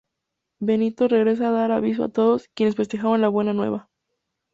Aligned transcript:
Benito 0.59 1.07
regresó 1.07 1.45
a 1.45 1.51
dar 1.51 1.71
aviso 1.71 2.05
a 2.05 2.09
todos, 2.09 2.47
quienes 2.55 2.73
festejaron 2.75 3.21
la 3.21 3.29
buena 3.29 3.53
nueva. 3.53 3.87